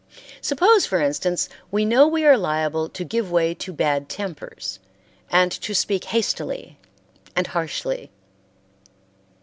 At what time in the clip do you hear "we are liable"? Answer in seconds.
2.07-2.89